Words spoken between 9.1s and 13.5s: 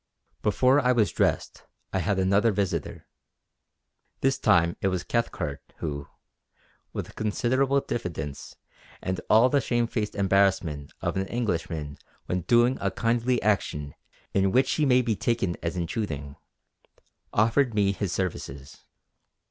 all the shamefaced embarrassment of an Englishman when doing a kindly